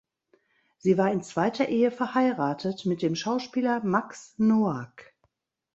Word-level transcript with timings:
Sie 0.79 0.97
war 0.97 1.11
in 1.11 1.21
zweiter 1.21 1.69
Ehe 1.69 1.91
verheiratet 1.91 2.87
mit 2.87 3.03
dem 3.03 3.15
Schauspieler 3.15 3.83
Max 3.83 4.33
Noack. 4.39 5.13